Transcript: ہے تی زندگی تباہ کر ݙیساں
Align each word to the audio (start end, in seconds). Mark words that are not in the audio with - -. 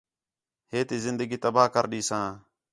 ہے 0.71 0.79
تی 0.87 0.97
زندگی 1.05 1.37
تباہ 1.43 1.67
کر 1.73 1.85
ݙیساں 1.91 2.27